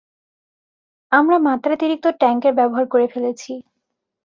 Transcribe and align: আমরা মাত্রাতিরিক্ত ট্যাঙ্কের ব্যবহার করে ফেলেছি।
আমরা 1.11 1.37
মাত্রাতিরিক্ত 1.39 2.05
ট্যাঙ্কের 2.19 2.53
ব্যবহার 2.53 2.85
করে 2.87 3.05
ফেলেছি। 3.07 3.51